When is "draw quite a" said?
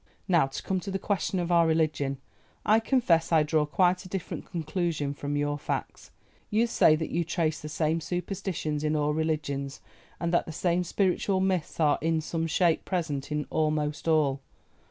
3.43-4.09